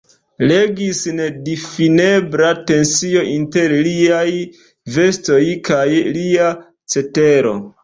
Regis 0.51 1.01
nedifinebla 1.17 2.49
tensio 2.71 3.23
inter 3.35 3.77
liaj 3.89 4.25
vestoj 4.97 5.41
kaj 5.71 5.87
lia 6.19 6.51
cetero. 6.97 7.57